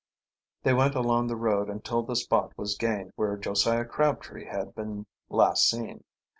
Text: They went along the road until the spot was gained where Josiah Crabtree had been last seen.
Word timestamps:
They 0.63 0.73
went 0.73 0.95
along 0.95 1.27
the 1.27 1.35
road 1.35 1.69
until 1.69 2.01
the 2.01 2.15
spot 2.15 2.57
was 2.57 2.75
gained 2.75 3.13
where 3.17 3.37
Josiah 3.37 3.85
Crabtree 3.85 4.45
had 4.45 4.73
been 4.73 5.05
last 5.29 5.69
seen. 5.69 6.03